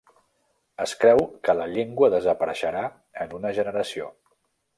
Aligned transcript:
Es 0.85 0.93
creu 1.03 1.21
que 1.47 1.55
la 1.59 1.67
llengua 1.73 2.09
desapareixerà 2.15 2.83
en 3.27 3.37
una 3.41 3.53
generació. 3.61 4.11